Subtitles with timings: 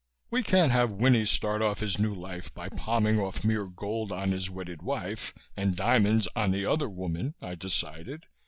[0.31, 4.31] We can't have Winnie start off his new life by palming off mere gold on
[4.31, 8.25] his wedded wife and diamonds on the Other Woman, I decided.